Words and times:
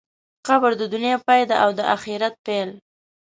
قبر 0.47 0.71
د 0.77 0.83
دنیا 0.93 1.15
پای 1.27 1.41
دی 1.49 1.55
او 1.63 1.69
د 1.77 1.79
آخرت 1.95 2.35
پیل. 2.45 2.69